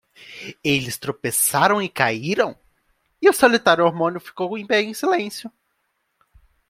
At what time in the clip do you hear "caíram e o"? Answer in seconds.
1.87-3.33